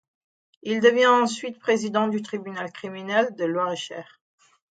[0.63, 4.19] Il devient ensuite président du tribunal criminel de Loir-et-Cher.